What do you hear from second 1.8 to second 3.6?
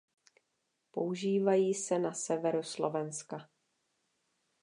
na severu Slovenska.